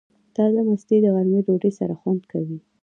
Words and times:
تازه 0.35 0.61
مستې 0.67 0.95
د 1.01 1.05
غرمې 1.15 1.39
ډوډۍ 1.45 1.71
سره 1.79 1.93
خوند 1.99 2.21
کوي. 2.31 2.57